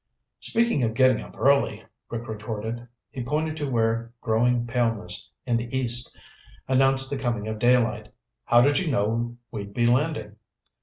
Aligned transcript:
"Speaking 0.39 0.81
of 0.81 0.95
getting 0.95 1.21
up 1.21 1.37
early," 1.37 1.85
Rick 2.09 2.27
retorted. 2.27 2.87
He 3.11 3.23
pointed 3.23 3.55
to 3.57 3.69
where 3.69 4.11
growing 4.19 4.65
paleness 4.65 5.29
in 5.45 5.57
the 5.57 5.77
east 5.77 6.17
announced 6.67 7.11
the 7.11 7.19
coming 7.19 7.47
of 7.47 7.59
daylight. 7.59 8.11
"How 8.45 8.61
did 8.61 8.79
you 8.79 8.89
know 8.91 9.37
we'd 9.51 9.75
be 9.75 9.85
landing?" 9.85 10.37